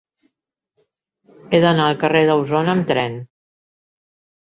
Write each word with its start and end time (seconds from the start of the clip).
He 1.51 1.59
d'anar 1.65 1.85
al 1.89 1.99
carrer 2.05 2.21
d'Ausona 2.29 2.73
amb 2.77 2.87
tren. 2.93 3.19